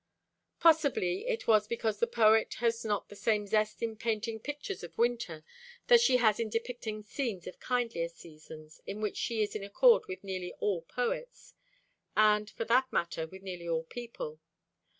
[0.59, 4.97] Possibly it was because the poet has not the same zest in painting pictures of
[4.97, 5.43] winter
[5.89, 10.07] that she has in depicting scenes of kindlier seasons, in which she is in accord
[10.07, 11.53] with nearly all poets,
[12.17, 14.39] and, for that matter, with nearly all people.